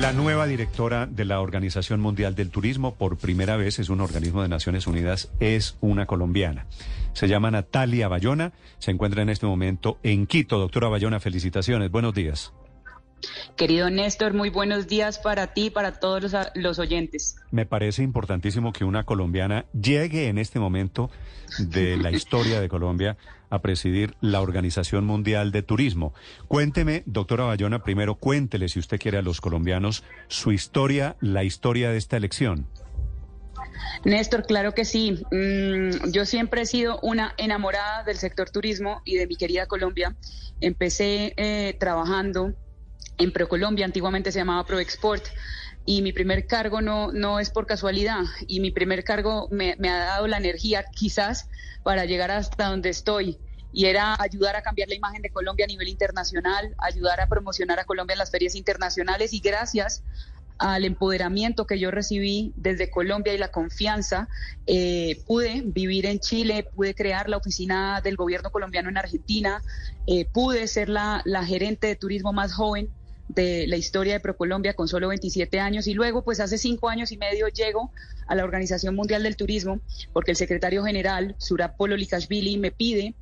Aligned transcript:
La 0.00 0.12
nueva 0.12 0.46
directora 0.46 1.06
de 1.06 1.24
la 1.24 1.40
Organización 1.40 2.00
Mundial 2.00 2.36
del 2.36 2.50
Turismo, 2.50 2.94
por 2.94 3.16
primera 3.18 3.56
vez 3.56 3.80
es 3.80 3.88
un 3.88 4.00
organismo 4.00 4.42
de 4.42 4.48
Naciones 4.48 4.86
Unidas, 4.86 5.32
es 5.40 5.76
una 5.80 6.06
colombiana. 6.06 6.66
Se 7.14 7.26
llama 7.26 7.50
Natalia 7.50 8.06
Bayona, 8.06 8.52
se 8.78 8.92
encuentra 8.92 9.22
en 9.22 9.28
este 9.28 9.46
momento 9.46 9.98
en 10.04 10.28
Quito. 10.28 10.60
Doctora 10.60 10.86
Bayona, 10.86 11.18
felicitaciones. 11.18 11.90
Buenos 11.90 12.14
días. 12.14 12.52
Querido 13.56 13.90
Néstor, 13.90 14.34
muy 14.34 14.50
buenos 14.50 14.86
días 14.86 15.18
para 15.18 15.48
ti 15.48 15.66
y 15.66 15.70
para 15.70 15.98
todos 15.98 16.22
los, 16.22 16.32
los, 16.54 16.78
oyentes. 16.78 17.36
Me 17.50 17.66
parece 17.66 18.02
importantísimo 18.02 18.72
que 18.72 18.84
una 18.84 19.04
colombiana 19.04 19.66
llegue 19.72 20.28
en 20.28 20.38
este 20.38 20.60
momento 20.60 21.10
de 21.58 21.96
la 21.96 22.10
historia 22.10 22.60
de 22.60 22.68
Colombia 22.68 23.16
a 23.50 23.60
presidir 23.60 24.14
la 24.20 24.40
Organización 24.40 25.04
Mundial 25.04 25.50
de 25.50 25.62
Turismo. 25.62 26.14
Cuénteme, 26.46 27.02
doctora 27.06 27.44
Bayona, 27.44 27.82
primero 27.82 28.14
cuéntele, 28.14 28.68
si 28.68 28.78
usted 28.78 28.98
quiere, 29.00 29.18
a 29.18 29.22
los 29.22 29.40
colombianos 29.40 30.04
su 30.28 30.52
historia, 30.52 31.16
la 31.20 31.44
historia 31.44 31.90
de 31.90 31.98
esta 31.98 32.16
elección. 32.16 32.66
Néstor, 34.04 34.44
claro 34.46 34.74
que 34.74 34.84
sí. 34.84 35.24
Mm, 35.30 36.10
yo 36.12 36.24
siempre 36.24 36.62
he 36.62 36.66
sido 36.66 36.98
una 37.00 37.34
enamorada 37.38 38.04
del 38.04 38.16
sector 38.16 38.50
turismo 38.50 39.02
y 39.04 39.16
de 39.16 39.26
mi 39.26 39.36
querida 39.36 39.66
Colombia. 39.66 40.16
Empecé 40.60 41.34
eh, 41.36 41.76
trabajando 41.78 42.54
en 43.18 43.32
ProColombia, 43.32 43.84
antiguamente 43.84 44.32
se 44.32 44.38
llamaba 44.38 44.64
ProExport, 44.64 45.24
y 45.84 46.02
mi 46.02 46.12
primer 46.12 46.46
cargo 46.46 46.80
no, 46.80 47.12
no 47.12 47.40
es 47.40 47.50
por 47.50 47.66
casualidad, 47.66 48.22
y 48.46 48.60
mi 48.60 48.70
primer 48.70 49.04
cargo 49.04 49.48
me, 49.50 49.74
me 49.78 49.90
ha 49.90 49.98
dado 49.98 50.26
la 50.26 50.36
energía 50.36 50.84
quizás 50.94 51.48
para 51.82 52.04
llegar 52.04 52.30
hasta 52.30 52.68
donde 52.68 52.90
estoy 52.90 53.38
y 53.72 53.86
era 53.86 54.16
ayudar 54.18 54.56
a 54.56 54.62
cambiar 54.62 54.88
la 54.88 54.94
imagen 54.94 55.22
de 55.22 55.30
Colombia 55.30 55.64
a 55.64 55.68
nivel 55.68 55.88
internacional, 55.88 56.74
ayudar 56.78 57.20
a 57.20 57.28
promocionar 57.28 57.78
a 57.78 57.84
Colombia 57.84 58.14
en 58.14 58.18
las 58.18 58.30
ferias 58.30 58.54
internacionales 58.54 59.32
y 59.32 59.40
gracias 59.40 60.02
al 60.58 60.84
empoderamiento 60.84 61.66
que 61.66 61.78
yo 61.78 61.90
recibí 61.90 62.52
desde 62.56 62.90
Colombia 62.90 63.32
y 63.32 63.38
la 63.38 63.48
confianza, 63.48 64.28
eh, 64.66 65.22
pude 65.26 65.62
vivir 65.64 66.06
en 66.06 66.18
Chile, 66.18 66.66
pude 66.74 66.94
crear 66.94 67.28
la 67.28 67.36
oficina 67.36 68.00
del 68.02 68.16
gobierno 68.16 68.50
colombiano 68.50 68.88
en 68.88 68.96
Argentina, 68.96 69.62
eh, 70.06 70.26
pude 70.32 70.66
ser 70.66 70.88
la, 70.88 71.22
la 71.24 71.44
gerente 71.44 71.86
de 71.86 71.94
turismo 71.94 72.32
más 72.32 72.52
joven 72.52 72.90
de 73.28 73.66
la 73.66 73.76
historia 73.76 74.14
de 74.14 74.20
ProColombia 74.20 74.74
con 74.74 74.88
solo 74.88 75.08
27 75.08 75.60
años 75.60 75.86
y 75.86 75.94
luego 75.94 76.22
pues 76.22 76.40
hace 76.40 76.58
cinco 76.58 76.88
años 76.88 77.12
y 77.12 77.16
medio 77.18 77.48
llego 77.48 77.92
a 78.26 78.34
la 78.34 78.44
Organización 78.44 78.94
Mundial 78.94 79.22
del 79.22 79.36
Turismo 79.36 79.80
porque 80.12 80.30
el 80.30 80.36
secretario 80.36 80.84
general 80.84 81.36
Surap 81.38 81.76
Polo 81.76 81.96
Likashvili 81.96 82.58
me 82.58 82.70
pide 82.70 83.14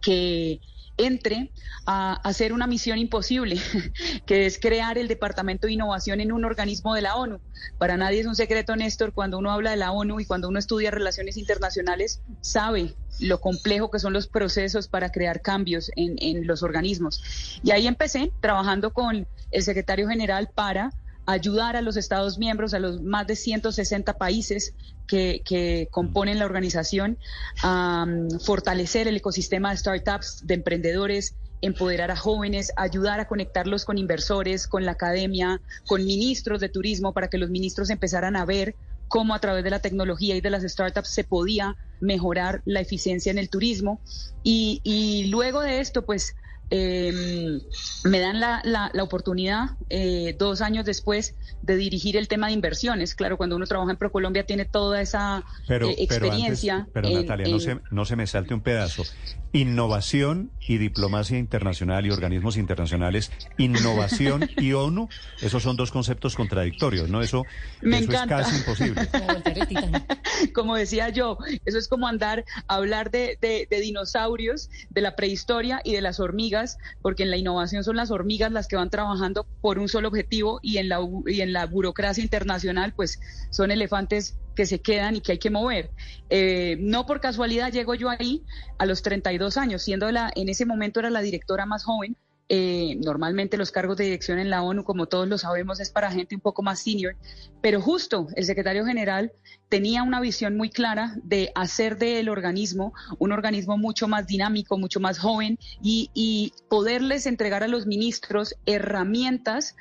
que 0.00 0.60
entre 0.96 1.52
a 1.86 2.14
hacer 2.14 2.52
una 2.52 2.66
misión 2.66 2.98
imposible, 2.98 3.60
que 4.26 4.46
es 4.46 4.58
crear 4.58 4.98
el 4.98 5.08
Departamento 5.08 5.66
de 5.66 5.74
Innovación 5.74 6.20
en 6.20 6.32
un 6.32 6.44
organismo 6.44 6.94
de 6.94 7.02
la 7.02 7.16
ONU. 7.16 7.40
Para 7.78 7.96
nadie 7.96 8.20
es 8.20 8.26
un 8.26 8.36
secreto, 8.36 8.76
Néstor, 8.76 9.12
cuando 9.12 9.38
uno 9.38 9.50
habla 9.50 9.70
de 9.70 9.76
la 9.76 9.92
ONU 9.92 10.20
y 10.20 10.24
cuando 10.24 10.48
uno 10.48 10.58
estudia 10.58 10.90
relaciones 10.90 11.36
internacionales, 11.36 12.20
sabe 12.40 12.94
lo 13.20 13.40
complejo 13.40 13.90
que 13.90 13.98
son 13.98 14.12
los 14.12 14.26
procesos 14.26 14.88
para 14.88 15.10
crear 15.10 15.42
cambios 15.42 15.90
en, 15.96 16.16
en 16.18 16.46
los 16.46 16.62
organismos. 16.62 17.60
Y 17.62 17.70
ahí 17.70 17.86
empecé 17.86 18.32
trabajando 18.40 18.92
con 18.92 19.26
el 19.50 19.62
secretario 19.62 20.08
general 20.08 20.48
para 20.54 20.90
ayudar 21.26 21.76
a 21.76 21.82
los 21.82 21.96
Estados 21.96 22.38
miembros, 22.38 22.74
a 22.74 22.78
los 22.78 23.02
más 23.02 23.26
de 23.26 23.36
160 23.36 24.14
países 24.14 24.74
que, 25.06 25.42
que 25.44 25.88
componen 25.90 26.38
la 26.38 26.44
organización, 26.44 27.18
a 27.62 28.06
fortalecer 28.44 29.08
el 29.08 29.16
ecosistema 29.16 29.70
de 29.70 29.76
startups, 29.76 30.46
de 30.46 30.54
emprendedores, 30.54 31.34
empoderar 31.60 32.10
a 32.10 32.16
jóvenes, 32.16 32.72
ayudar 32.76 33.20
a 33.20 33.28
conectarlos 33.28 33.84
con 33.84 33.96
inversores, 33.98 34.66
con 34.66 34.84
la 34.84 34.92
academia, 34.92 35.60
con 35.86 36.04
ministros 36.04 36.60
de 36.60 36.68
turismo, 36.68 37.12
para 37.12 37.28
que 37.28 37.38
los 37.38 37.50
ministros 37.50 37.88
empezaran 37.90 38.36
a 38.36 38.44
ver 38.44 38.74
cómo 39.06 39.34
a 39.34 39.38
través 39.38 39.62
de 39.62 39.70
la 39.70 39.78
tecnología 39.78 40.34
y 40.34 40.40
de 40.40 40.50
las 40.50 40.64
startups 40.64 41.08
se 41.08 41.22
podía 41.22 41.76
mejorar 42.00 42.62
la 42.64 42.80
eficiencia 42.80 43.30
en 43.30 43.38
el 43.38 43.48
turismo. 43.48 44.00
Y 44.42 45.26
luego 45.30 45.60
de 45.60 45.80
esto, 45.80 46.04
pues 46.04 46.34
eh, 46.74 47.60
me 48.04 48.20
dan 48.20 48.40
la, 48.40 48.62
la, 48.64 49.02
oportunidad, 49.02 49.72
eh, 49.90 50.34
dos 50.38 50.62
años 50.62 50.86
después, 50.86 51.34
de 51.60 51.76
dirigir 51.76 52.16
el 52.16 52.28
tema 52.28 52.46
de 52.46 52.54
inversiones. 52.54 53.14
Claro, 53.14 53.36
cuando 53.36 53.56
uno 53.56 53.66
trabaja 53.66 53.90
en 53.90 53.98
ProColombia 53.98 54.46
tiene 54.46 54.64
toda 54.64 55.02
esa 55.02 55.44
eh, 55.68 55.96
experiencia. 55.98 56.88
Pero, 56.94 57.10
Natalia, 57.10 57.46
no, 57.48 57.60
se, 57.60 57.78
no 57.90 58.06
se 58.06 58.16
me 58.16 58.26
salte 58.26 58.54
un 58.54 58.62
pedazo. 58.62 59.04
Innovación 59.52 60.50
y 60.66 60.78
diplomacia 60.78 61.38
internacional 61.38 62.06
y 62.06 62.10
organismos 62.10 62.56
internacionales, 62.56 63.30
innovación 63.58 64.48
y 64.56 64.72
ONU, 64.72 65.08
esos 65.40 65.62
son 65.62 65.76
dos 65.76 65.90
conceptos 65.90 66.36
contradictorios, 66.36 67.08
¿no? 67.08 67.22
Eso, 67.22 67.44
es 67.82 68.06
casi 68.06 68.56
imposible. 68.56 69.08
como 70.54 70.76
decía 70.76 71.08
yo, 71.08 71.38
eso 71.64 71.78
es 71.78 71.88
como 71.88 72.06
andar 72.06 72.44
a 72.68 72.76
hablar 72.76 73.10
de, 73.10 73.38
de, 73.40 73.66
de 73.70 73.80
dinosaurios, 73.80 74.70
de 74.90 75.00
la 75.00 75.16
prehistoria 75.16 75.80
y 75.84 75.92
de 75.92 76.00
las 76.00 76.20
hormigas 76.20 76.78
porque 77.00 77.22
en 77.22 77.30
la 77.30 77.36
innovación 77.36 77.84
son 77.84 77.96
las 77.96 78.10
hormigas 78.10 78.52
las 78.52 78.68
que 78.68 78.76
van 78.76 78.90
trabajando 78.90 79.46
por 79.60 79.78
un 79.78 79.88
solo 79.88 80.08
objetivo 80.08 80.60
y 80.62 80.78
en 80.78 80.88
la, 80.88 81.00
y 81.26 81.40
en 81.40 81.52
la 81.52 81.66
burocracia 81.66 82.22
internacional 82.22 82.92
pues 82.94 83.20
son 83.50 83.70
elefantes 83.70 84.38
que 84.54 84.66
se 84.66 84.80
quedan 84.80 85.16
y 85.16 85.20
que 85.20 85.32
hay 85.32 85.38
que 85.38 85.50
mover. 85.50 85.90
Eh, 86.30 86.76
no 86.80 87.06
por 87.06 87.20
casualidad 87.20 87.72
llego 87.72 87.94
yo 87.94 88.08
ahí 88.08 88.42
a 88.78 88.86
los 88.86 89.02
32 89.02 89.56
años, 89.56 89.82
siendo 89.82 90.10
la, 90.10 90.32
en 90.34 90.48
ese 90.48 90.66
momento 90.66 91.00
era 91.00 91.10
la 91.10 91.22
directora 91.22 91.66
más 91.66 91.84
joven 91.84 92.16
eh, 92.54 92.96
normalmente 93.02 93.56
los 93.56 93.70
cargos 93.70 93.96
de 93.96 94.04
dirección 94.04 94.38
en 94.38 94.50
la 94.50 94.62
ONU, 94.62 94.84
como 94.84 95.06
todos 95.06 95.26
lo 95.26 95.38
sabemos, 95.38 95.80
es 95.80 95.88
para 95.88 96.10
gente 96.10 96.34
un 96.34 96.42
poco 96.42 96.62
más 96.62 96.80
senior, 96.80 97.16
pero 97.62 97.80
justo 97.80 98.26
el 98.36 98.44
secretario 98.44 98.84
general 98.84 99.32
tenía 99.70 100.02
una 100.02 100.20
visión 100.20 100.54
muy 100.54 100.68
clara 100.68 101.14
de 101.22 101.50
hacer 101.54 101.96
del 101.96 102.28
organismo 102.28 102.92
un 103.18 103.32
organismo 103.32 103.78
mucho 103.78 104.06
más 104.06 104.26
dinámico, 104.26 104.76
mucho 104.76 105.00
más 105.00 105.18
joven 105.18 105.58
y, 105.82 106.52
poderles 106.68 107.24
entregar 107.24 107.62
a 107.62 107.68
los 107.68 107.86
ministros 107.86 108.54
herramientas 108.66 109.74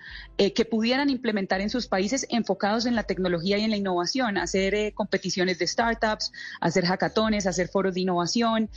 eh, 0.44 0.53
que 0.53 0.66
pudieran 0.66 1.09
implementar 1.09 1.62
en 1.62 1.69
sus 1.69 1.85
países 1.85 2.25
enfocados 2.29 2.85
en 2.85 2.96
la 2.96 3.03
tecnología 3.03 3.57
y 3.59 3.63
en 3.63 3.69
la 3.69 3.78
innovación, 3.78 4.38
hacer 4.38 4.74
eh, 4.74 4.91
competiciones 4.94 5.59
de 5.59 5.68
startups, 5.68 6.31
hacer 6.59 6.85
hackatones, 6.85 7.46
hacer 7.46 7.68
foros 7.68 7.94
de 7.94 8.02
innovación, 8.02 8.69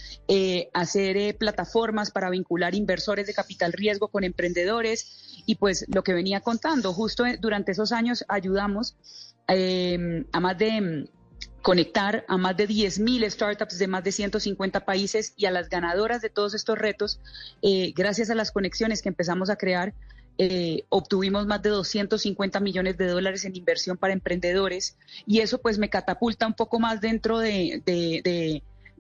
hacer 0.75 1.37
plataformas 1.37 2.11
para 2.11 2.29
vincular 2.29 2.75
inversores 2.75 3.27
de 3.27 3.35
capital 3.35 3.73
riesgo 3.73 4.09
con 4.09 4.25
emprendedores. 4.25 5.43
Y 5.47 5.55
pues 5.55 5.87
lo 5.89 6.03
que 6.03 6.13
venía 6.13 6.41
contando, 6.41 6.93
justo 6.93 7.25
durante 7.41 7.73
esos 7.73 7.93
años 7.93 8.25
ayudamos 8.29 8.97
eh, 9.49 10.25
a 10.33 10.41
más 10.41 10.59
de 10.59 10.81
mm, 10.81 11.09
conectar 11.63 12.25
a 12.29 12.37
más 12.37 12.57
de 12.57 12.69
10.000 12.69 13.31
startups 13.31 13.79
de 13.79 13.89
más 13.89 14.05
de 14.05 14.13
150 14.13 14.85
países 14.85 15.33
y 15.37 15.47
a 15.47 15.51
las 15.51 15.69
ganadoras 15.69 16.21
de 16.21 16.31
todos 16.31 16.55
estos 16.55 16.79
retos, 16.79 17.21
eh, 17.63 17.93
gracias 17.97 18.31
a 18.31 18.35
las 18.35 18.53
conexiones 18.53 19.01
que 19.01 19.09
empezamos 19.09 19.49
a 19.51 19.57
crear, 19.57 19.95
eh, 20.39 20.85
obtuvimos 20.89 21.47
más 21.47 21.63
de 21.63 21.71
250 21.71 22.61
millones 22.61 22.97
de 22.97 23.07
dólares 23.07 23.45
en 23.45 23.57
inversión 23.57 23.97
para 23.97 24.13
emprendedores 24.13 24.97
y 25.27 25.41
eso 25.41 25.59
pues 25.59 25.79
me 25.79 25.89
catapulta 25.89 26.47
un 26.47 26.55
poco 26.55 26.81
más 26.81 27.01
dentro 27.01 27.39
de 27.39 27.83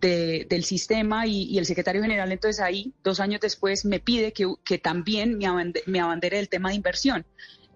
del 0.04 0.64
sistema 0.64 1.26
y, 1.26 1.58
el 1.58 1.66
secretario 1.66 2.02
general 2.02 2.30
entonces 2.32 2.60
ahí, 2.60 2.92
dos 3.02 3.20
años 3.20 3.40
después, 3.40 3.84
me 3.84 4.00
pide 4.00 4.32
que, 4.32 4.78
también 4.78 5.38
me, 5.86 6.00
abandere 6.00 6.38
el 6.38 6.48
tema 6.48 6.70
de 6.70 6.76
inversión. 6.76 7.24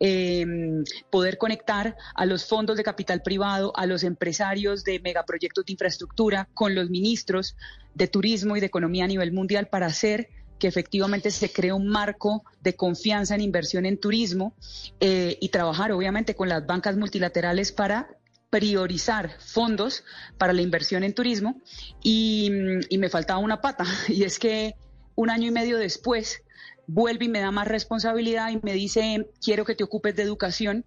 Em, 0.01 0.85
poder 1.11 1.39
conectar 1.39 1.97
a 2.15 2.25
los 2.25 2.47
fondos 2.47 2.77
de 2.77 2.85
capital 2.85 3.21
privado, 3.21 3.73
a 3.77 3.85
los 3.85 4.05
empresarios 4.05 4.85
de 4.85 5.01
megaproyectos 5.01 5.65
de 5.65 5.73
infraestructura, 5.73 6.49
con 6.55 6.75
los 6.77 6.89
ministros 6.89 7.57
de 7.95 8.07
turismo 8.07 8.57
y 8.57 8.61
de 8.61 8.67
economía 8.67 9.05
a 9.05 9.09
nivel 9.09 9.33
mundial 9.33 9.67
para 9.67 9.87
hacer 9.87 10.29
que 10.59 10.67
efectivamente 10.67 11.31
se 11.31 11.51
cree 11.51 11.73
un 11.73 11.89
marco 11.89 12.45
de 12.61 12.75
confianza 12.75 13.35
en 13.35 13.41
inversión 13.41 13.87
en 13.87 13.99
turismo 13.99 14.55
eh, 15.01 15.39
y 15.41 15.49
trabajar 15.51 15.93
obviamente 15.93 16.35
con 16.35 16.49
las 16.49 16.67
bancas 16.67 16.97
multilaterales 16.97 17.73
para 17.73 18.09
priorizar 18.51 19.31
fondos 19.41 20.05
para 20.39 20.53
la 20.53 20.63
inversión 20.63 21.05
en 21.05 21.15
turismo. 21.15 21.61
Y, 22.03 22.51
me 22.99 23.09
faltaba 23.09 23.39
una 23.39 23.61
pata 23.61 23.85
y 24.09 24.25
es 24.25 24.39
que 24.39 24.75
un 25.15 25.31
año 25.31 25.49
y 25.49 25.51
medio 25.51 25.79
después 25.79 26.43
vuelve 26.87 27.27
y 27.27 27.29
me 27.29 27.41
da 27.41 27.51
más 27.51 27.69
responsabilidad 27.69 28.51
y 28.51 28.61
me 28.63 28.73
dice, 28.73 29.27
quiero 29.43 29.65
que 29.65 29.75
te 29.75 29.85
ocupes 29.85 30.17
de 30.17 30.23
educación, 30.23 30.85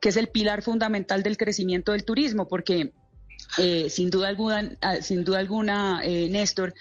que 0.00 0.10
es 0.10 0.16
el 0.16 0.28
pilar 0.28 0.62
fundamental 0.62 1.22
del 1.22 1.36
crecimiento 1.36 1.92
del 1.92 2.04
turismo, 2.04 2.48
porque 2.48 2.92
eh, 3.58 3.90
sin 3.90 4.10
duda 4.10 4.28
alguna, 4.28 4.76
ah, 4.80 4.96
sin 4.96 5.24
duda 5.24 5.38
alguna 5.38 6.00
eh, 6.04 6.28
Néstor, 6.30 6.74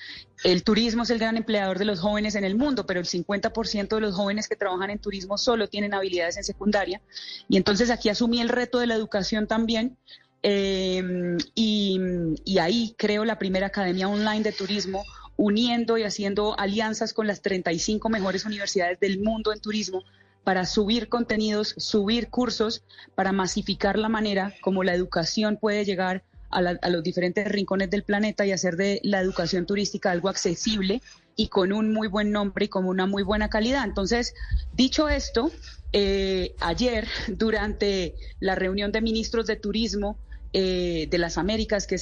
el 0.44 0.64
turismo 0.64 1.04
es 1.04 1.10
el 1.10 1.20
gran 1.20 1.38
empleador 1.38 1.78
de 1.78 1.86
los 1.86 2.00
jóvenes 2.00 2.36
en 2.36 2.44
el 2.44 2.56
mundo, 2.56 2.86
pero 2.86 3.00
el 3.00 3.06
50% 3.06 3.96
de 3.96 4.02
los 4.02 4.16
jóvenes 4.16 4.48
que 4.48 4.56
trabajan 4.56 4.90
en 4.90 5.00
turismo 5.00 5.38
solo 5.38 5.68
tienen 5.68 5.94
habilidades 5.94 6.38
en 6.38 6.44
secundaria. 6.44 7.02
Y 7.50 7.58
entonces 7.58 7.90
aquí 7.90 8.10
asumí 8.10 8.42
el 8.42 8.50
reto 8.50 8.80
de 8.80 8.88
la 8.88 8.96
educación 8.96 9.48
también. 9.48 9.98
Eh, 10.44 11.38
y, 11.54 12.00
y 12.46 12.58
ahí 12.58 12.96
creo 12.98 13.26
la 13.26 13.38
primera 13.38 13.68
academia 13.68 14.08
online 14.08 14.42
de 14.42 14.52
turismo 14.52 15.04
uniendo 15.38 15.98
y 15.98 16.04
haciendo 16.04 16.58
alianzas 16.58 17.14
con 17.14 17.28
las 17.28 17.42
35 17.42 18.10
mejores 18.10 18.46
universidades 18.46 19.00
del 19.00 19.20
mundo 19.20 19.54
en 19.54 19.60
turismo 19.60 20.04
para 20.44 20.66
subir 20.66 21.10
contenidos, 21.10 21.76
subir 21.78 22.30
cursos, 22.30 22.84
para 23.16 23.32
masificar 23.32 23.98
la 23.98 24.10
manera 24.10 24.54
como 24.62 24.84
la 24.84 24.94
educación 24.94 25.58
puede 25.58 25.86
llegar 25.86 26.24
a, 26.51 26.89
los 26.89 27.03
diferentes 27.03 27.48
rincones 27.48 27.89
del 27.89 28.03
planeta 28.03 28.45
y 28.45 28.51
hacer 28.51 28.75
de 28.75 29.00
la 29.03 29.19
educación 29.19 29.65
turística 29.65 30.12
algo 30.12 30.30
accesible 30.30 31.01
y 31.36 31.48
con 31.48 31.71
un 31.71 31.94
muy 31.94 32.07
buen 32.07 32.31
nombre 32.31 32.65
y 32.65 32.68
con 32.68 32.86
una 32.86 33.06
muy 33.06 33.24
buena 33.24 33.50
calidad. 33.50 33.83
Entonces, 33.86 34.33
dicho 34.74 35.09
esto, 35.09 35.51
eh, 35.94 36.56
ayer 36.59 37.07
durante 37.27 38.15
la 38.39 38.56
reunión 38.56 38.92
de 38.92 39.01
ministros 39.01 39.48
de 39.48 39.56
turismo 39.56 40.18
eh, 40.53 41.07
de 41.09 41.18
las 41.18 41.38
Américas 41.38 41.88
que, 41.88 41.98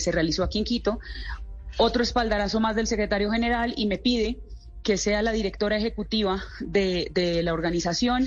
se 0.00 0.12
realizó 0.12 0.42
aquí 0.42 0.58
en 0.58 0.64
Quito, 0.64 0.98
otro 1.76 2.02
espaldarazo 2.02 2.60
más 2.60 2.74
del 2.74 2.86
secretario 2.86 3.30
general 3.30 3.74
y 3.76 3.86
me 3.86 3.98
pide 3.98 4.38
que 4.82 4.96
sea 4.96 5.22
la 5.22 5.32
directora 5.32 5.76
ejecutiva 5.76 6.42
de 6.60 7.40
la 7.44 7.52
organización 7.52 8.26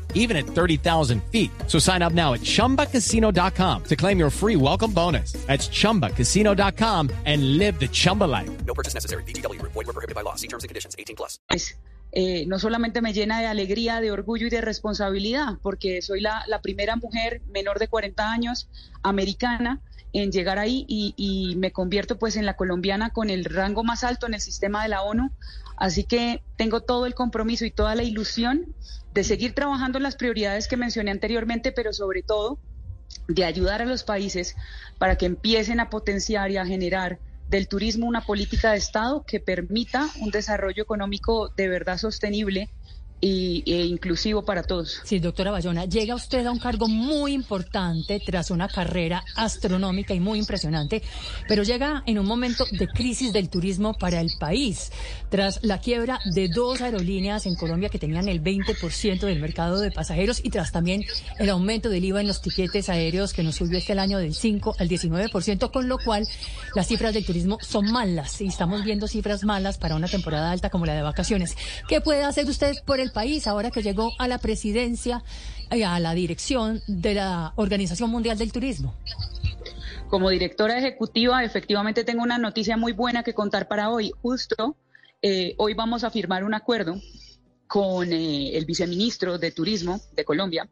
even 0.15 0.37
at 0.37 0.45
30,000 0.45 1.21
feet. 1.25 1.51
So 1.67 1.77
sign 1.77 2.01
up 2.01 2.13
now 2.13 2.33
at 2.33 2.41
ChumbaCasino.com 2.41 3.83
to 3.83 3.95
claim 3.95 4.17
your 4.17 4.29
free 4.29 4.55
welcome 4.55 4.93
bonus. 4.93 5.33
That's 5.47 5.67
ChumbaCasino.com 5.67 7.09
and 7.25 7.57
live 7.57 7.79
the 7.79 7.89
Chumba 7.89 8.23
life. 8.23 8.49
No 8.65 8.73
purchase 8.73 8.93
necessary. 8.93 9.23
BGW. 9.23 9.61
Void 9.61 9.75
were 9.75 9.83
prohibited 9.91 10.15
by 10.15 10.21
law. 10.21 10.35
See 10.35 10.47
terms 10.47 10.63
and 10.63 10.69
conditions. 10.69 10.95
18 10.97 11.17
plus. 11.17 11.39
Eh, 12.13 12.45
no 12.45 12.59
solamente 12.59 13.01
me 13.01 13.13
llena 13.13 13.39
de 13.39 13.47
alegría, 13.47 14.01
de 14.01 14.11
orgullo 14.11 14.47
y 14.47 14.49
de 14.49 14.59
responsabilidad, 14.59 15.59
porque 15.61 16.01
soy 16.01 16.19
la, 16.19 16.43
la 16.47 16.61
primera 16.61 16.97
mujer 16.97 17.41
menor 17.47 17.79
de 17.79 17.87
40 17.87 18.29
años 18.29 18.67
americana 19.01 19.79
en 20.13 20.31
llegar 20.31 20.59
ahí 20.59 20.85
y, 20.89 21.13
y, 21.15 21.55
me 21.55 21.71
convierto 21.71 22.19
pues 22.19 22.35
en 22.35 22.45
la 22.45 22.57
colombiana 22.57 23.11
con 23.11 23.29
el 23.29 23.45
rango 23.45 23.85
más 23.85 24.03
alto 24.03 24.27
en 24.27 24.33
el 24.33 24.41
sistema 24.41 24.83
de 24.83 24.89
la 24.89 25.03
ONU. 25.03 25.31
Así 25.81 26.03
que 26.03 26.43
tengo 26.57 26.81
todo 26.81 27.07
el 27.07 27.15
compromiso 27.15 27.65
y 27.65 27.71
toda 27.71 27.95
la 27.95 28.03
ilusión 28.03 28.67
de 29.15 29.23
seguir 29.23 29.55
trabajando 29.55 29.97
en 29.97 30.03
las 30.03 30.15
prioridades 30.15 30.67
que 30.67 30.77
mencioné 30.77 31.09
anteriormente, 31.09 31.71
pero 31.71 31.91
sobre 31.91 32.21
todo 32.21 32.59
de 33.27 33.45
ayudar 33.45 33.81
a 33.81 33.85
los 33.85 34.03
países 34.03 34.55
para 34.99 35.15
que 35.15 35.25
empiecen 35.25 35.79
a 35.79 35.89
potenciar 35.89 36.51
y 36.51 36.57
a 36.57 36.67
generar 36.67 37.17
del 37.49 37.67
turismo 37.67 38.05
una 38.05 38.21
política 38.21 38.73
de 38.73 38.77
Estado 38.77 39.23
que 39.25 39.39
permita 39.39 40.07
un 40.19 40.29
desarrollo 40.29 40.83
económico 40.83 41.49
de 41.57 41.67
verdad 41.67 41.97
sostenible 41.97 42.69
y, 43.21 43.63
e 43.65 43.85
inclusivo 43.85 44.43
para 44.43 44.63
todos. 44.63 44.99
Sí, 45.03 45.19
doctora 45.19 45.51
Bayona, 45.51 45.85
llega 45.85 46.15
usted 46.15 46.45
a 46.45 46.51
un 46.51 46.59
cargo 46.59 46.87
muy 46.87 47.33
importante 47.33 48.19
tras 48.19 48.51
una 48.51 48.67
carrera 48.67 49.23
astronómica 49.35 50.13
y 50.13 50.19
muy 50.19 50.39
impresionante, 50.39 51.01
pero 51.47 51.63
llega 51.63 52.03
en 52.05 52.19
un 52.19 52.25
momento 52.25 52.65
de 52.71 52.87
crisis 52.87 53.31
del 53.31 53.49
turismo 53.49 53.93
para 53.93 54.19
el 54.19 54.31
país, 54.39 54.91
tras 55.29 55.63
la 55.63 55.79
quiebra 55.79 56.19
de 56.33 56.49
dos 56.49 56.81
aerolíneas 56.81 57.45
en 57.45 57.55
Colombia 57.55 57.89
que 57.89 57.99
tenían 57.99 58.27
el 58.27 58.43
20% 58.43 59.19
del 59.19 59.39
mercado 59.39 59.79
de 59.79 59.91
pasajeros 59.91 60.41
y 60.43 60.49
tras 60.49 60.71
también 60.71 61.03
el 61.39 61.49
aumento 61.49 61.89
del 61.89 62.03
IVA 62.03 62.21
en 62.21 62.27
los 62.27 62.41
tiquetes 62.41 62.89
aéreos 62.89 63.33
que 63.33 63.43
nos 63.43 63.55
subió 63.55 63.77
este 63.77 63.93
año 63.93 64.17
del 64.17 64.33
5 64.33 64.75
al 64.79 64.89
19%, 64.89 65.71
con 65.71 65.87
lo 65.87 65.97
cual 65.99 66.27
las 66.75 66.87
cifras 66.87 67.13
del 67.13 67.25
turismo 67.25 67.57
son 67.61 67.91
malas 67.91 68.41
y 68.41 68.47
estamos 68.47 68.83
viendo 68.83 69.07
cifras 69.07 69.43
malas 69.43 69.77
para 69.77 69.95
una 69.95 70.07
temporada 70.07 70.51
alta 70.51 70.69
como 70.69 70.85
la 70.85 70.95
de 70.95 71.01
vacaciones. 71.01 71.55
¿Qué 71.87 72.01
puede 72.01 72.23
hacer 72.23 72.47
usted 72.47 72.75
por 72.85 72.99
el 72.99 73.10
país 73.11 73.47
ahora 73.47 73.71
que 73.71 73.81
llegó 73.83 74.11
a 74.17 74.27
la 74.27 74.37
presidencia, 74.37 75.23
y 75.71 75.83
a 75.83 75.99
la 75.99 76.13
dirección 76.13 76.81
de 76.87 77.15
la 77.15 77.53
Organización 77.55 78.09
Mundial 78.09 78.37
del 78.37 78.51
Turismo? 78.51 78.93
Como 80.09 80.29
directora 80.29 80.77
ejecutiva, 80.77 81.43
efectivamente 81.43 82.03
tengo 82.03 82.23
una 82.23 82.37
noticia 82.37 82.75
muy 82.75 82.91
buena 82.91 83.23
que 83.23 83.33
contar 83.33 83.67
para 83.67 83.89
hoy. 83.89 84.11
Justo 84.21 84.75
eh, 85.21 85.55
hoy 85.57 85.73
vamos 85.73 86.03
a 86.03 86.11
firmar 86.11 86.43
un 86.43 86.53
acuerdo 86.53 86.99
con 87.67 88.11
eh, 88.11 88.57
el 88.57 88.65
viceministro 88.65 89.37
de 89.37 89.51
Turismo 89.51 90.01
de 90.13 90.25
Colombia 90.25 90.67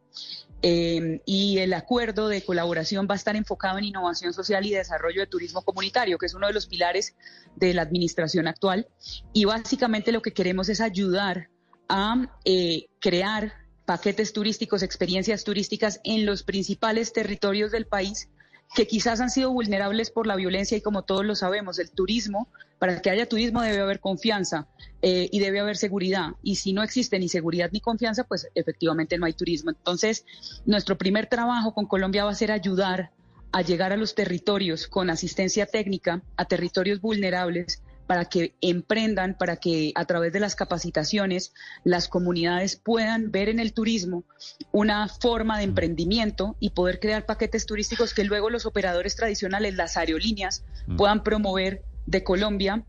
eh, 0.62 1.22
y 1.26 1.60
el 1.60 1.74
acuerdo 1.74 2.28
de 2.28 2.42
colaboración 2.42 3.08
va 3.10 3.14
a 3.14 3.16
estar 3.16 3.38
enfocado 3.38 3.78
en 3.78 3.86
innovación 3.86 4.34
social 4.34 4.66
y 4.66 4.72
desarrollo 4.72 5.22
de 5.22 5.28
turismo 5.28 5.62
comunitario, 5.62 6.18
que 6.18 6.26
es 6.26 6.34
uno 6.34 6.48
de 6.48 6.54
los 6.54 6.68
pilares 6.68 7.16
de 7.56 7.74
la 7.74 7.84
administración 7.84 8.48
actual. 8.48 8.88
Y 9.32 9.46
básicamente 9.46 10.12
lo 10.12 10.22
que 10.22 10.34
queremos 10.34 10.68
es 10.68 10.82
ayudar 10.82 11.50
a 11.90 12.32
eh, 12.46 12.88
crear 13.00 13.54
paquetes 13.86 14.34
turísticos, 14.34 14.84
experiencias 14.84 15.44
turísticas 15.44 16.00
en 16.04 16.26
los 16.26 16.44
principales 16.44 17.12
territorios 17.12 17.72
del 17.72 17.88
país 17.88 18.30
que 18.76 18.88
quizás 18.88 19.20
han 19.20 19.32
sido 19.32 19.52
vulnerables 19.52 20.12
por 20.12 20.28
la 20.28 20.36
violencia 20.36 20.78
y 20.78 20.82
como 20.82 21.02
todos 21.02 21.26
lo 21.26 21.36
sabemos, 21.36 21.80
el 21.80 21.90
turismo, 21.90 22.48
para 22.78 23.02
que 23.02 23.10
haya 23.10 23.28
turismo 23.28 23.62
debe 23.62 23.82
haber 23.82 24.00
confianza 24.00 24.68
eh, 25.02 25.28
y 25.32 25.40
debe 25.40 25.60
haber 25.60 25.76
seguridad. 25.76 26.34
Y 26.44 26.58
si 26.58 26.74
no 26.74 26.84
existe 26.84 27.18
ni 27.18 27.30
seguridad 27.30 27.70
ni 27.72 27.82
confianza, 27.82 28.26
pues 28.26 28.48
efectivamente 28.54 29.18
no 29.18 29.26
hay 29.26 29.34
turismo. 29.34 29.72
Entonces, 29.72 30.24
nuestro 30.66 30.98
primer 30.98 31.26
trabajo 31.28 31.74
con 31.74 31.88
Colombia 31.88 32.26
va 32.26 32.32
a 32.32 32.36
ser 32.36 32.52
ayudar 32.52 33.12
a 33.52 33.64
llegar 33.64 33.92
a 33.92 33.98
los 33.98 34.14
territorios 34.14 34.88
con 34.88 35.10
asistencia 35.10 35.66
técnica, 35.66 36.22
a 36.38 36.46
territorios 36.46 37.02
vulnerables, 37.02 37.82
para 38.10 38.26
que 38.26 38.56
emprendan, 38.60 39.36
para 39.38 39.58
que 39.58 39.92
a 39.94 40.04
través 40.06 40.34
de 40.34 40.40
las 40.40 40.56
capacitaciones 40.56 41.54
las 41.84 42.08
comunidades 42.08 42.76
puedan 42.76 43.32
ver 43.32 43.50
en 43.50 43.60
el 43.60 43.72
turismo 43.72 44.24
una 44.72 45.08
forma 45.08 45.60
de 45.60 45.68
mm. 45.68 45.70
emprendimiento 45.70 46.56
y 46.60 46.72
poder 46.72 47.00
crear 47.00 47.28
paquetes 47.28 47.68
turísticos 47.68 48.16
que 48.16 48.24
luego 48.24 48.50
los 48.50 48.66
operadores 48.66 49.16
tradicionales, 49.16 49.76
las 49.76 49.96
aerolíneas, 49.96 50.64
mm. 50.88 50.96
puedan 50.96 51.22
promover 51.22 51.84
de 52.08 52.24
Colombia 52.24 52.84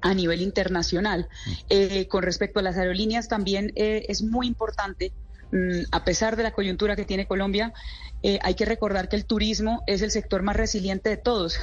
a 0.00 0.14
nivel 0.14 0.40
internacional. 0.40 1.28
Mm. 1.44 1.50
Eh, 1.68 2.06
con 2.06 2.22
respecto 2.22 2.60
a 2.60 2.62
las 2.62 2.78
aerolíneas, 2.78 3.26
también 3.26 3.72
eh, 3.74 4.06
es 4.08 4.22
muy 4.22 4.46
importante, 4.46 5.12
a 5.90 6.04
pesar 6.04 6.36
de 6.36 6.44
la 6.44 6.52
coyuntura 6.52 6.94
que 6.94 7.04
tiene 7.04 7.26
Colombia, 7.26 7.74
eh, 8.22 8.38
hay 8.42 8.54
que 8.54 8.64
recordar 8.64 9.08
que 9.08 9.16
el 9.16 9.24
turismo 9.24 9.82
es 9.88 10.02
el 10.02 10.12
sector 10.12 10.42
más 10.42 10.54
resiliente 10.54 11.10
de 11.10 11.16
todos. 11.16 11.58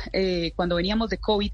cuando 0.58 0.76
veníamos 0.76 1.10
de 1.10 1.18
COVID, 1.18 1.54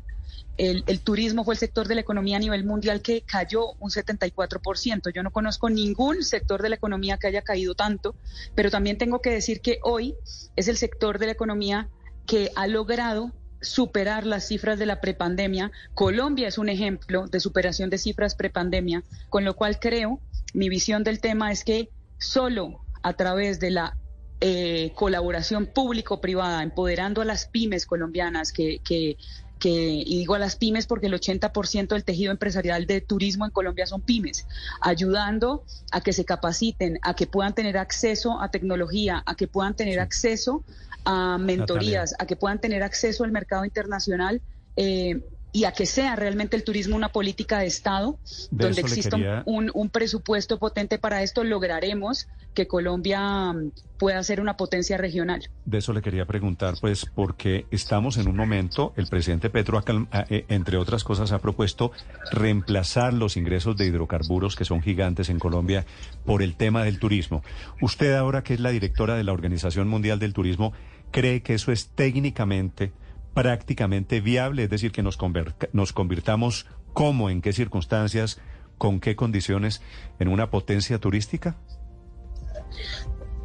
el, 0.57 1.01
turismo 1.01 1.43
fue 1.43 1.55
el 1.55 1.59
sector 1.59 1.87
de 1.87 1.95
la 1.95 2.01
economía 2.01 2.37
a 2.37 2.39
nivel 2.39 2.63
mundial 2.63 3.01
que 3.01 3.21
cayó 3.21 3.73
un 3.79 3.89
74%. 3.89 5.11
Yo 5.13 5.23
no 5.23 5.31
conozco 5.31 5.69
ningún 5.69 6.23
sector 6.23 6.61
de 6.61 6.69
la 6.69 6.75
economía 6.75 7.17
que 7.17 7.27
haya 7.27 7.41
caído 7.41 7.75
tanto, 7.75 8.15
pero 8.55 8.71
también 8.71 8.97
tengo 8.97 9.21
que 9.21 9.31
decir 9.31 9.59
que 9.61 9.79
hoy 9.83 10.15
es 10.55 10.67
el 10.67 10.77
sector 10.77 11.19
de 11.19 11.25
la 11.27 11.31
economía 11.33 11.89
que 12.25 12.51
ha 12.55 12.67
logrado 12.67 13.33
superar 13.61 14.25
las 14.25 14.47
cifras 14.47 14.79
de 14.79 14.85
la 14.85 15.01
prepandemia. 15.01 15.71
Colombia 15.93 16.47
es 16.47 16.57
un 16.57 16.69
ejemplo 16.69 17.27
de 17.27 17.39
superación 17.39 17.89
de 17.89 17.97
cifras 17.97 18.35
prepandemia, 18.35 19.03
con 19.29 19.43
lo 19.43 19.55
cual 19.55 19.79
creo, 19.79 20.21
mi 20.53 20.69
visión 20.69 21.03
del 21.03 21.19
tema 21.19 21.51
es 21.51 21.63
que 21.63 21.89
solo 22.17 22.81
a 23.03 23.13
través 23.13 23.59
de 23.59 23.71
la 23.71 23.97
eh, 24.41 24.91
colaboración 24.95 25.65
público-privada, 25.65 26.61
empoderando 26.61 27.21
a 27.21 27.25
las 27.25 27.47
pymes 27.47 27.85
colombianas 27.85 28.51
que, 28.51 28.79
que 28.83 29.17
y 29.63 30.17
digo 30.17 30.35
a 30.35 30.39
las 30.39 30.55
pymes 30.55 30.85
porque 30.85 31.07
el 31.07 31.13
80% 31.13 31.87
del 31.87 32.03
tejido 32.03 32.31
empresarial 32.31 32.85
de 32.85 33.01
turismo 33.01 33.45
en 33.45 33.51
Colombia 33.51 33.85
son 33.87 34.01
pymes, 34.01 34.47
ayudando 34.81 35.63
a 35.91 36.01
que 36.01 36.13
se 36.13 36.25
capaciten, 36.25 36.99
a 37.01 37.15
que 37.15 37.27
puedan 37.27 37.53
tener 37.53 37.77
acceso 37.77 38.41
a 38.41 38.49
tecnología, 38.49 39.23
a 39.25 39.35
que 39.35 39.47
puedan 39.47 39.75
tener 39.75 39.99
acceso 39.99 40.63
a 41.03 41.37
mentorías, 41.37 42.15
a 42.19 42.25
que 42.25 42.35
puedan 42.35 42.59
tener 42.59 42.83
acceso 42.83 43.23
al 43.23 43.31
mercado 43.31 43.65
internacional. 43.65 44.41
Eh, 44.75 45.21
y 45.55 45.63
a 45.63 45.71
que 45.71 45.85
sea 45.85 46.17
realmente 46.17 46.57
el 46.57 46.65
turismo 46.65 46.97
una 46.97 47.13
política 47.13 47.59
de 47.59 47.67
Estado, 47.67 48.19
donde 48.51 48.81
exista 48.81 49.15
un, 49.45 49.71
un, 49.73 49.89
presupuesto 49.89 50.59
potente 50.59 50.99
para 50.99 51.23
esto, 51.23 51.45
lograremos 51.45 52.27
que 52.53 52.67
Colombia 52.67 53.53
mm, 53.53 53.71
pueda 53.97 54.21
ser 54.21 54.41
una 54.41 54.57
potencia 54.57 54.97
regional. 54.97 55.49
De 55.63 55.77
eso 55.77 55.93
le 55.93 56.01
quería 56.01 56.25
preguntar, 56.25 56.75
pues, 56.81 57.05
porque 57.05 57.67
estamos 57.71 58.17
en 58.17 58.27
un 58.27 58.35
momento, 58.35 58.91
el 58.97 59.07
presidente 59.07 59.49
Petro, 59.49 59.81
eh, 60.29 60.43
entre 60.49 60.75
otras 60.75 61.05
cosas, 61.05 61.31
ha 61.31 61.39
propuesto 61.39 61.93
reemplazar 62.33 63.13
los 63.13 63.37
ingresos 63.37 63.77
de 63.77 63.85
hidrocarburos, 63.85 64.57
que 64.57 64.65
son 64.65 64.81
gigantes 64.81 65.29
en 65.29 65.39
Colombia, 65.39 65.85
por 66.25 66.41
el 66.41 66.57
tema 66.57 66.83
del 66.83 66.99
turismo. 66.99 67.45
Usted 67.79 68.13
ahora, 68.13 68.43
que 68.43 68.55
es 68.55 68.59
la 68.59 68.71
directora 68.71 69.15
de 69.15 69.23
la 69.23 69.31
Organización 69.31 69.87
Mundial 69.87 70.19
del 70.19 70.33
Turismo, 70.33 70.73
¿cree 71.11 71.43
que 71.43 71.53
eso 71.53 71.71
es 71.71 71.87
técnicamente, 71.95 72.91
prácticamente 73.35 74.21
viable? 74.21 74.63
Es 74.63 74.69
decir, 74.71 74.91
que 74.91 75.03
nos, 75.03 75.17
convirtamos, 75.17 76.65
¿cómo, 76.93 77.29
en 77.29 77.43
qué 77.43 77.53
circunstancias, 77.53 78.39
con 78.79 78.99
qué 78.99 79.15
condiciones, 79.15 79.83
en 80.17 80.29
una 80.29 80.49
potencia 80.49 80.97
turística? 80.97 81.55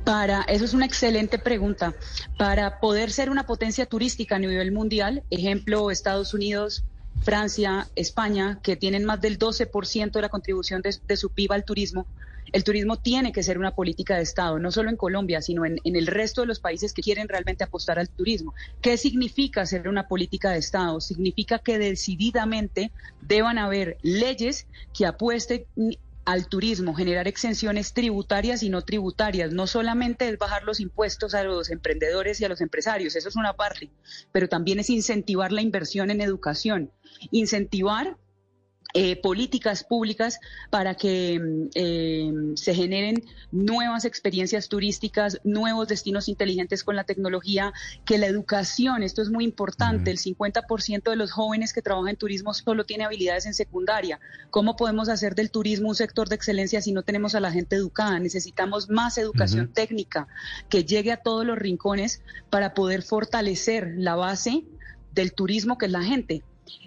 Para, 0.04 0.42
eso 0.42 0.64
es 0.64 0.72
una 0.72 0.86
excelente 0.86 1.38
pregunta. 1.38 1.94
Para 2.38 2.80
poder 2.80 3.10
ser 3.10 3.28
una 3.28 3.44
potencia 3.44 3.84
turística 3.84 4.36
a 4.36 4.38
nivel 4.38 4.72
mundial, 4.72 5.24
ejemplo, 5.28 5.90
Estados 5.90 6.32
Unidos, 6.32 6.84
Francia, 7.22 7.88
España, 7.96 8.60
que 8.62 8.76
tienen 8.76 9.04
más 9.04 9.20
del 9.20 9.38
12% 9.38 10.12
de 10.12 10.22
la 10.22 10.28
contribución 10.28 10.82
de, 10.82 11.16
su 11.16 11.30
PIB 11.30 11.52
al 11.52 11.64
turismo, 11.64 12.06
el 12.52 12.64
turismo 12.64 12.96
tiene 12.96 13.32
que 13.32 13.42
ser 13.42 13.58
una 13.58 13.74
política 13.74 14.16
de 14.16 14.22
Estado, 14.22 14.58
no 14.58 14.70
solo 14.70 14.90
en 14.90 14.96
Colombia, 14.96 15.42
sino 15.42 15.64
en, 15.64 15.78
en, 15.84 15.96
el 15.96 16.06
resto 16.06 16.40
de 16.40 16.46
los 16.46 16.60
países 16.60 16.92
que 16.92 17.02
quieren 17.02 17.28
realmente 17.28 17.64
apostar 17.64 17.98
al 17.98 18.08
turismo. 18.08 18.54
¿Qué 18.80 18.96
significa 18.96 19.66
ser 19.66 19.88
una 19.88 20.08
política 20.08 20.50
de 20.50 20.58
Estado? 20.58 21.00
Significa 21.00 21.58
que 21.58 21.78
decididamente 21.78 22.92
deban 23.20 23.58
haber 23.58 23.98
leyes 24.02 24.66
que 24.92 25.06
apuesten 25.06 25.66
al 26.24 26.48
turismo, 26.48 26.94
generar 26.94 27.26
exenciones 27.28 27.92
tributarias 27.92 28.62
y 28.62 28.70
no 28.70 28.82
tributarias. 28.82 29.52
No 29.52 29.66
solamente 29.66 30.28
es 30.28 30.38
bajar 30.38 30.62
los 30.64 30.80
impuestos 30.80 31.34
a 31.34 31.42
los 31.42 31.70
emprendedores 31.70 32.40
y 32.40 32.44
a 32.44 32.48
los 32.48 32.60
empresarios, 32.60 33.16
eso 33.16 33.28
es 33.28 33.36
una 33.36 33.54
parte, 33.54 33.90
pero 34.32 34.48
también 34.48 34.78
es 34.78 34.90
incentivar 34.90 35.52
la 35.52 35.62
inversión 35.62 36.10
en 36.10 36.20
educación, 36.20 36.92
incentivar 37.30 38.16
eh, 38.94 39.16
políticas 39.16 39.84
públicas 39.84 40.40
para 40.70 40.94
que 40.94 41.38
mm, 41.38 41.68
eh, 41.74 42.32
se 42.54 42.74
generen 42.74 43.24
nuevas 43.52 44.04
experiencias 44.04 44.68
turísticas, 44.68 45.40
nuevos 45.44 45.88
destinos 45.88 46.28
inteligentes 46.28 46.82
con 46.82 46.96
la 46.96 47.04
tecnología, 47.04 47.72
que 48.04 48.18
la 48.18 48.26
educación, 48.26 49.02
esto 49.02 49.22
es 49.22 49.30
muy 49.30 49.44
importante, 49.44 50.10
el 50.10 50.18
50% 50.18 51.10
de 51.10 51.16
los 51.16 51.30
jóvenes 51.30 51.72
que 51.72 51.82
trabajan 51.82 52.10
en 52.10 52.16
turismo 52.16 52.54
solo 52.54 52.84
tiene 52.84 53.04
habilidades 53.04 53.46
en 53.46 53.54
secundaria. 53.54 54.18
¿Cómo 54.50 54.76
podemos 54.76 55.08
hacer 55.08 55.34
del 55.34 55.50
turismo 55.50 55.88
un 55.88 55.94
sector 55.94 56.28
de 56.28 56.36
excelencia 56.36 56.82
si 56.82 56.92
no 56.92 57.02
tenemos 57.02 57.34
a 57.34 57.40
la 57.40 57.52
gente 57.52 57.76
educada? 57.76 58.18
Necesitamos 58.18 58.90
más 58.90 59.18
educación 59.18 59.72
técnica 59.72 60.26
que 60.68 60.84
llegue 60.84 61.12
a 61.12 61.18
todos 61.18 61.46
los 61.46 61.58
rincones 61.58 62.22
para 62.50 62.74
poder 62.74 63.02
fortalecer 63.02 63.94
la 63.96 64.16
base 64.16 64.64
del 65.12 65.32
turismo 65.32 65.78
que 65.78 65.86
es 65.86 65.92
la 65.92 66.02
gente. 66.02 66.42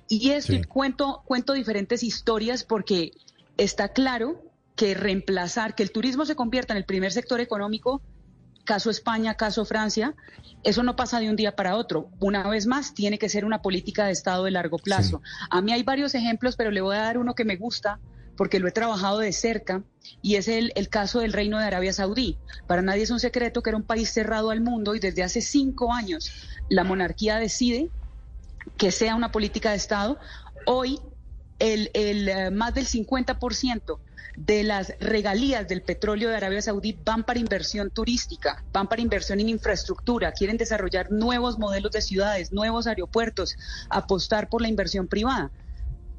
Y 0.08 0.32
esto 0.32 0.54
cuento, 0.68 1.24
cuento 1.25 1.54
diferentes 1.54 2.04
historias 2.04 2.63
porque 2.63 3.12
está 3.58 3.90
claro 3.90 4.42
que 4.75 4.94
reemplazar, 4.94 5.75
que 5.75 5.84
el 5.84 5.92
turismo 5.92 6.25
se 6.25 6.36
convierta 6.36 6.74
en 6.74 6.78
el 6.78 6.86
primer 6.86 7.12
sector 7.12 7.40
económico, 7.40 8.02
caso 8.63 8.90
España, 8.90 9.36
caso 9.36 9.66
Francia, 9.66 10.16
eso 10.63 10.84
no 10.84 10.96
pasa 10.96 11.20
de 11.20 11.30
un 11.30 11.36
día 11.36 11.56
para 11.56 11.75
otro. 11.75 12.10
Una 12.20 12.48
vez 12.48 12.66
más, 12.66 12.94
tiene 12.94 13.20
que 13.20 13.30
ser 13.30 13.46
una 13.46 13.62
política 13.62 14.06
de 14.06 14.13
Estado 14.13 14.46
de 14.46 14.52
largo 14.52 14.78
plazo. 14.78 15.22
A 15.50 15.62
mí 15.62 15.72
hay 15.74 15.84
varios 15.84 16.16
ejemplos, 16.16 16.56
pero 16.56 16.72
le 16.72 16.82
voy 16.82 16.96
a 16.96 17.02
dar 17.02 17.18
uno 17.18 17.36
que 17.36 17.46
me 17.46 17.58
gusta 17.58 18.00
porque 18.36 18.60
lo 18.60 18.68
he 18.68 18.72
trabajado 18.72 19.20
de 19.20 19.32
cerca, 19.32 19.84
y 20.24 20.36
es 20.36 20.48
el, 20.48 20.72
el, 20.75 20.90
caso 20.90 21.20
del 21.20 21.34
Reino 21.34 21.60
de 21.60 21.66
Arabia 21.66 21.94
Saudí. 21.94 22.38
Para 22.66 22.82
nadie 22.82 23.04
es 23.04 23.12
un 23.12 23.20
secreto 23.20 23.62
que 23.62 23.70
era 23.70 23.78
un 23.78 23.84
país 23.84 24.10
cerrado 24.10 24.50
al 24.50 24.60
mundo 24.60 24.96
y 24.96 25.00
desde 25.00 25.22
hace 25.22 25.42
cinco 25.42 25.94
años 25.94 26.32
la 26.70 26.84
monarquía 26.84 27.38
decide 27.38 27.92
que 28.77 28.91
sea 28.91 29.15
una 29.15 29.32
política 29.32 29.72
de 29.72 29.77
Estado. 29.77 30.20
Hoy, 30.65 31.00
el, 31.60 31.91
el 31.93 32.29
eh, 32.29 32.51
más 32.51 32.74
del 32.74 32.88
50% 32.88 34.00
de 34.36 34.63
las 34.63 34.93
regalías 35.00 35.67
del 35.67 35.82
petróleo 35.82 36.29
de 36.29 36.36
Arabia 36.36 36.62
Saudí 36.62 36.98
van 37.05 37.24
para 37.24 37.39
inversión 37.39 37.91
turística, 37.91 38.63
van 38.72 38.88
para 38.88 39.01
inversión 39.01 39.39
en 39.39 39.50
infraestructura, 39.50 40.32
quieren 40.32 40.58
desarrollar 40.58 41.12
nuevos 41.12 41.60
modelos 41.60 41.91
de 41.91 42.01
ciudades, 42.01 42.51
nuevos 42.51 42.88
aeropuertos, 42.88 43.55
apostar 43.89 44.50
por 44.50 44.62
la 44.62 44.70
inversión 44.70 45.08
privada. 45.08 45.51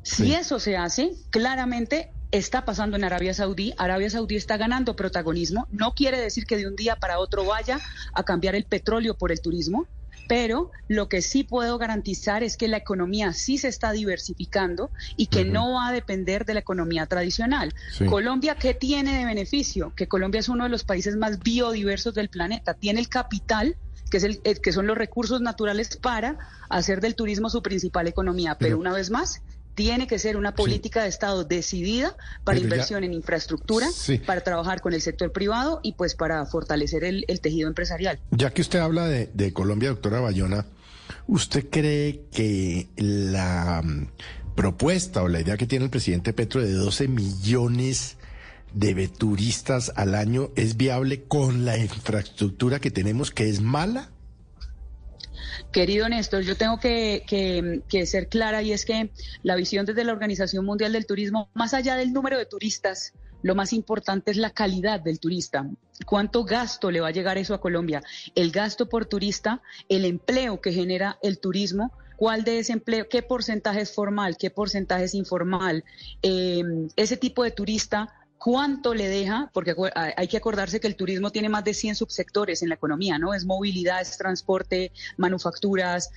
Si 0.02 0.34
eso 0.34 0.60
se 0.60 0.76
hace, 0.76 1.14
claramente 1.30 2.12
está 2.30 2.64
pasando 2.64 2.96
en 2.96 3.04
Arabia 3.04 3.32
Saudí. 3.32 3.72
Arabia 3.78 4.10
Saudí 4.10 4.36
está 4.36 4.58
ganando 4.58 4.96
protagonismo. 4.96 5.66
No 5.70 5.94
quiere 5.94 6.20
decir 6.20 6.44
que 6.44 6.56
de 6.56 6.66
un 6.66 6.76
día 6.76 6.96
para 6.96 7.18
otro 7.18 7.44
vaya 7.46 7.80
a 8.12 8.22
cambiar 8.22 8.54
el 8.54 8.64
petróleo 8.64 9.16
por 9.16 9.32
el 9.32 9.40
turismo 9.40 9.86
pero 10.26 10.70
lo 10.88 11.08
que 11.08 11.22
sí 11.22 11.44
puedo 11.44 11.78
garantizar 11.78 12.42
es 12.42 12.56
que 12.56 12.68
la 12.68 12.76
economía 12.76 13.32
sí 13.32 13.58
se 13.58 13.68
está 13.68 13.92
diversificando 13.92 14.90
y 15.16 15.26
que 15.26 15.44
no 15.44 15.74
va 15.74 15.88
a 15.88 15.92
depender 15.92 16.44
de 16.44 16.54
la 16.54 16.60
economía 16.60 17.06
tradicional. 17.06 17.72
Colombia, 18.08 18.56
¿qué 18.56 18.74
tiene 18.74 19.18
de 19.18 19.24
beneficio? 19.24 19.92
Que 19.94 20.08
Colombia 20.08 20.40
es 20.40 20.48
uno 20.48 20.64
de 20.64 20.70
los 20.70 20.84
países 20.84 21.16
más 21.16 21.38
biodiversos 21.40 22.14
del 22.14 22.28
planeta, 22.28 22.74
tiene 22.74 23.00
el 23.00 23.08
capital 23.08 23.76
que, 24.10 24.18
es 24.18 24.24
el, 24.24 24.40
eh, 24.44 24.54
que 24.60 24.72
son 24.72 24.86
los 24.86 24.96
recursos 24.96 25.40
naturales 25.40 25.96
para 25.96 26.38
hacer 26.68 27.00
del 27.00 27.14
turismo 27.14 27.50
su 27.50 27.62
principal 27.62 28.06
economía. 28.06 28.56
pero 28.58 28.78
una 28.78 28.92
vez 28.92 29.10
más, 29.10 29.42
tiene 29.74 30.06
que 30.06 30.18
ser 30.18 30.36
una 30.36 30.54
política 30.54 31.02
de 31.02 31.08
Estado 31.08 31.44
decidida 31.44 32.16
para 32.44 32.58
inversión 32.58 33.04
en 33.04 33.12
infraestructura, 33.12 33.86
para 34.26 34.42
trabajar 34.42 34.80
con 34.80 34.92
el 34.92 35.00
sector 35.00 35.32
privado 35.32 35.80
y 35.82 35.92
pues 35.92 36.14
para 36.14 36.44
fortalecer 36.46 37.04
el, 37.04 37.24
tejido 37.40 37.68
empresarial. 37.68 38.20
Ya 38.30 38.50
que 38.50 38.62
usted 38.62 38.78
habla 38.78 39.06
de, 39.06 39.52
Colombia, 39.52 39.90
doctora 39.90 40.20
Bayona, 40.20 40.66
¿usted 41.26 41.68
cree 41.68 42.22
que 42.32 42.88
la 42.96 43.82
mm, 43.82 44.08
propuesta 44.54 45.22
o 45.22 45.28
la 45.28 45.40
idea 45.40 45.56
que 45.56 45.66
tiene 45.66 45.86
el 45.86 45.90
presidente 45.90 46.32
Petro 46.32 46.62
de 46.62 46.72
12 46.72 47.08
millones 47.08 48.16
de 48.72 49.08
turistas 49.08 49.92
al 49.94 50.14
año 50.14 50.50
es 50.56 50.76
viable 50.76 51.24
con 51.24 51.64
la 51.64 51.78
infraestructura 51.78 52.80
que 52.80 52.90
tenemos, 52.90 53.30
que 53.30 53.48
es 53.48 53.60
mala? 53.60 54.10
Querido 55.74 56.08
Néstor, 56.08 56.42
yo 56.42 56.56
tengo 56.56 56.78
que, 56.78 57.82
ser 58.06 58.28
clara 58.28 58.62
y 58.62 58.72
es 58.72 58.84
que 58.84 59.10
la 59.42 59.56
visión 59.56 59.84
desde 59.84 60.04
la 60.04 60.12
Organización 60.12 60.64
Mundial 60.64 60.92
del 60.92 61.04
Turismo, 61.04 61.48
más 61.52 61.74
allá 61.74 61.96
del 61.96 62.12
número 62.12 62.38
de 62.38 62.46
turistas, 62.46 63.12
lo 63.42 63.56
más 63.56 63.72
importante 63.72 64.30
es 64.30 64.36
la 64.36 64.50
calidad 64.50 65.00
del 65.00 65.18
turista. 65.18 65.68
¿Cuánto 66.06 66.44
gasto 66.44 66.92
le 66.92 67.00
va 67.00 67.08
a 67.08 67.10
llegar 67.10 67.38
eso 67.38 67.54
a 67.54 67.60
Colombia? 67.60 68.04
El 68.36 68.52
gasto 68.52 68.88
por 68.88 69.06
turista, 69.06 69.62
el 69.88 70.04
empleo 70.04 70.60
que 70.60 70.72
genera 70.72 71.18
el 71.22 71.40
turismo, 71.40 71.90
cuál 72.16 72.44
de 72.44 72.60
ese 72.60 72.72
empleo, 72.72 73.08
qué 73.08 73.22
porcentaje 73.22 73.80
es 73.80 73.92
formal, 73.92 74.36
qué 74.36 74.50
porcentaje 74.50 75.06
es 75.06 75.14
informal, 75.14 75.82
eh, 76.22 76.62
ese 76.94 77.16
tipo 77.16 77.42
de 77.42 77.50
turista 77.50 78.14
cuánto 78.44 78.92
le 78.92 79.08
deja, 79.08 79.50
porque 79.54 79.74
hay 79.94 80.28
que 80.28 80.36
acordarse 80.36 80.78
que 80.78 80.86
el 80.86 80.96
turismo 80.96 81.30
tiene 81.30 81.48
más 81.48 81.64
de 81.64 81.72
100 81.72 81.94
subsectores 81.94 82.62
en 82.62 82.68
la 82.68 82.74
economía, 82.74 83.18
¿no? 83.18 83.32
Es 83.32 83.46
movilidad, 83.46 84.02
es 84.02 84.18
transporte, 84.18 84.92
manufacturas, 85.16 86.10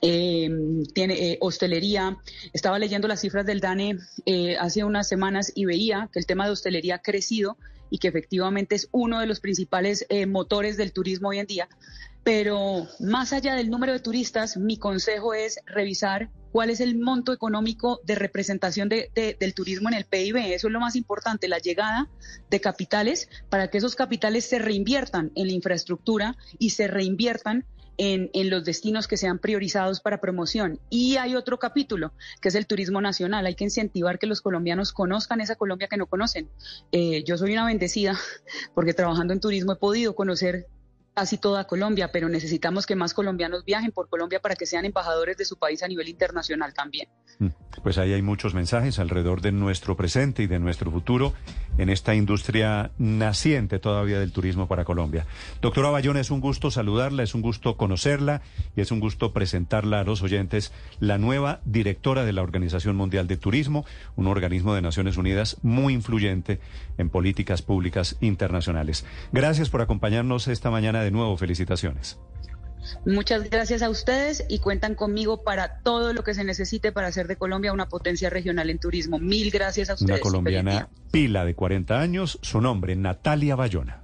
eh, 0.00 0.48
tiene 0.94 1.32
eh, 1.32 1.38
hostelería. 1.42 2.16
Estaba 2.54 2.78
leyendo 2.78 3.08
las 3.08 3.20
cifras 3.20 3.44
del 3.44 3.60
DANE 3.60 3.98
eh, 4.24 4.56
hace 4.56 4.84
unas 4.84 5.06
semanas 5.06 5.52
y 5.54 5.66
veía 5.66 6.08
que 6.10 6.18
el 6.18 6.24
tema 6.24 6.46
de 6.46 6.52
hostelería 6.52 6.94
ha 6.94 7.02
crecido 7.02 7.58
y 7.90 7.98
que 7.98 8.08
efectivamente 8.08 8.74
es 8.74 8.88
uno 8.90 9.20
de 9.20 9.26
los 9.26 9.40
principales 9.40 10.06
motores 10.26 10.78
del 10.78 10.94
turismo 10.94 11.28
hoy 11.28 11.40
en 11.40 11.46
día. 11.46 11.68
Pero 12.24 12.88
más 13.00 13.32
allá 13.34 13.54
del 13.54 13.70
número 13.70 13.92
de 13.92 14.00
turistas, 14.00 14.56
mi 14.56 14.78
consejo 14.78 15.34
es 15.34 15.60
revisar 15.66 16.30
cuál 16.52 16.70
es 16.70 16.80
el 16.80 16.96
monto 16.96 17.32
económico 17.32 18.00
de 18.04 18.14
representación 18.14 18.88
del 18.88 19.54
turismo 19.54 19.88
en 19.90 19.94
el 19.96 20.04
PIB. 20.06 20.36
Eso 20.54 20.68
es 20.68 20.72
lo 20.72 20.80
más 20.80 20.96
importante, 20.96 21.48
la 21.48 21.58
llegada 21.58 22.08
de 22.48 22.60
capitales 22.60 23.28
para 23.50 23.68
que 23.68 23.78
esos 23.78 23.94
capitales 23.94 24.46
se 24.46 24.58
reinviertan 24.58 25.32
en 25.34 25.48
la 25.48 25.52
infraestructura 25.52 26.36
y 26.58 26.70
se 26.70 26.86
reinviertan 26.86 27.66
en, 27.96 28.50
los 28.50 28.64
destinos 28.64 29.06
que 29.08 29.16
sean 29.16 29.38
priorizados 29.38 30.00
para 30.00 30.20
promoción. 30.20 30.80
Y 30.90 31.16
hay 31.16 31.34
otro 31.36 31.58
capítulo, 31.58 32.12
que 32.40 32.48
es 32.48 32.54
el 32.54 32.66
turismo 32.66 33.00
nacional. 33.00 33.46
Hay 33.46 33.54
que 33.54 33.64
incentivar 33.64 34.18
que 34.18 34.26
los 34.26 34.40
colombianos 34.40 34.92
conozcan 34.92 35.40
esa 35.40 35.56
Colombia 35.56 35.88
que 35.88 35.96
no 35.96 36.06
conocen. 36.06 36.48
Eh, 36.92 37.24
yo 37.24 37.36
soy 37.36 37.52
una 37.52 37.66
bendecida 37.66 38.18
porque 38.74 38.94
trabajando 38.94 39.32
en 39.32 39.40
turismo 39.40 39.72
he 39.72 39.76
podido 39.76 40.14
conocer 40.14 40.66
casi 41.14 41.38
toda 41.38 41.64
Colombia, 41.64 42.10
pero 42.12 42.28
necesitamos 42.28 42.86
que 42.86 42.96
más 42.96 43.14
colombianos 43.14 43.64
viajen 43.64 43.92
por 43.92 44.08
Colombia 44.08 44.40
para 44.40 44.56
que 44.56 44.66
sean 44.66 44.84
embajadores 44.84 45.36
de 45.36 45.44
su 45.44 45.56
país 45.56 45.82
a 45.82 45.88
nivel 45.88 46.08
internacional 46.08 46.74
también. 46.74 47.08
Mm. 47.38 47.48
Pues 47.82 47.98
ahí 47.98 48.12
hay 48.12 48.22
muchos 48.22 48.54
mensajes 48.54 48.98
alrededor 48.98 49.40
de 49.40 49.52
nuestro 49.52 49.96
presente 49.96 50.42
y 50.42 50.46
de 50.46 50.58
nuestro 50.58 50.90
futuro 50.90 51.34
en 51.78 51.90
esta 51.90 52.14
industria 52.14 52.90
naciente 52.98 53.78
todavía 53.78 54.20
del 54.20 54.32
turismo 54.32 54.68
para 54.68 54.84
Colombia. 54.84 55.26
Doctora 55.60 55.90
Bayona, 55.90 56.20
es 56.20 56.30
un 56.30 56.40
gusto 56.40 56.70
saludarla, 56.70 57.22
es 57.22 57.34
un 57.34 57.42
gusto 57.42 57.76
conocerla 57.76 58.42
y 58.76 58.80
es 58.80 58.90
un 58.90 59.00
gusto 59.00 59.32
presentarla 59.32 60.00
a 60.00 60.04
los 60.04 60.22
oyentes, 60.22 60.72
la 61.00 61.18
nueva 61.18 61.60
directora 61.64 62.24
de 62.24 62.32
la 62.32 62.42
Organización 62.42 62.96
Mundial 62.96 63.26
de 63.26 63.36
Turismo, 63.36 63.84
un 64.16 64.26
organismo 64.26 64.74
de 64.74 64.82
Naciones 64.82 65.16
Unidas 65.16 65.58
muy 65.62 65.94
influyente 65.94 66.60
en 66.98 67.10
políticas 67.10 67.62
públicas 67.62 68.16
internacionales. 68.20 69.04
Gracias 69.32 69.68
por 69.68 69.80
acompañarnos 69.80 70.48
esta 70.48 70.70
mañana 70.70 71.02
de 71.02 71.10
nuevo. 71.10 71.36
Felicitaciones. 71.36 72.18
Muchas 73.04 73.48
gracias 73.50 73.82
a 73.82 73.90
ustedes 73.90 74.44
y 74.48 74.58
cuentan 74.58 74.94
conmigo 74.94 75.42
para 75.42 75.80
todo 75.82 76.12
lo 76.12 76.24
que 76.24 76.34
se 76.34 76.44
necesite 76.44 76.92
para 76.92 77.08
hacer 77.08 77.26
de 77.26 77.36
Colombia 77.36 77.72
una 77.72 77.88
potencia 77.88 78.30
regional 78.30 78.70
en 78.70 78.78
turismo. 78.78 79.18
Mil 79.18 79.50
gracias 79.50 79.90
a 79.90 79.94
ustedes. 79.94 80.10
Una 80.10 80.20
colombiana 80.20 80.88
pila 81.10 81.44
de 81.44 81.54
40 81.54 82.00
años, 82.00 82.38
su 82.42 82.60
nombre 82.60 82.96
Natalia 82.96 83.56
Bayona. 83.56 84.03